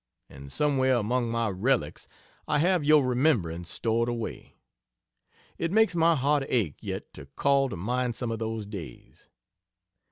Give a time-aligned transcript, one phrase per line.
[0.31, 2.07] And somewhere among my relics
[2.47, 4.55] I have your remembrance stored away.
[5.59, 9.29] It makes my heart ache yet to call to mind some of those days.